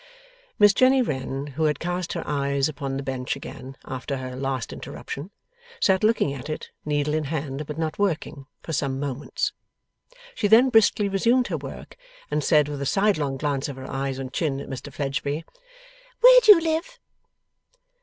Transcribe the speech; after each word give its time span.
Miss 0.57 0.73
Jenny 0.73 1.03
Wren, 1.03 1.45
who 1.45 1.65
had 1.65 1.79
cast 1.79 2.13
her 2.13 2.23
eyes 2.25 2.67
upon 2.67 2.97
the 2.97 3.03
bench 3.03 3.35
again 3.35 3.77
after 3.85 4.17
her 4.17 4.35
last 4.35 4.73
interruption, 4.73 5.29
sat 5.79 6.03
looking 6.03 6.33
at 6.33 6.49
it, 6.49 6.71
needle 6.83 7.13
in 7.13 7.25
hand 7.25 7.67
but 7.67 7.77
not 7.77 7.99
working, 7.99 8.47
for 8.63 8.73
some 8.73 8.99
moments. 8.99 9.53
She 10.33 10.47
then 10.47 10.69
briskly 10.71 11.07
resumed 11.07 11.49
her 11.49 11.57
work, 11.57 11.97
and 12.31 12.43
said 12.43 12.67
with 12.67 12.81
a 12.81 12.85
sidelong 12.87 13.37
glance 13.37 13.69
of 13.69 13.75
her 13.75 13.87
eyes 13.87 14.17
and 14.17 14.33
chin 14.33 14.59
at 14.59 14.69
Mr 14.69 14.91
Fledgeby: 14.91 15.45
'Where 16.21 16.41
d'ye 16.41 16.55
live? 16.57 16.97